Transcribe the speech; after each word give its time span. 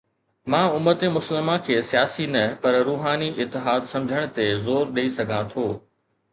مان 0.51 0.67
امت 0.77 0.99
مسلمه 1.17 1.55
کي 1.67 1.73
سياسي 1.89 2.25
نه 2.37 2.43
پر 2.65 2.73
روحاني 2.89 3.29
اتحاد 3.45 3.81
سمجهڻ 3.93 4.23
تي 4.41 4.45
زور 4.67 4.85
ڏئي 4.99 5.07
سگهان 5.21 5.43
ٿو. 5.57 5.65